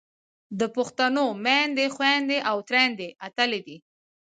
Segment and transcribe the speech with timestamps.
[0.59, 3.77] د پښتنو میندې، خویندې او ترېیندې اتلې دي.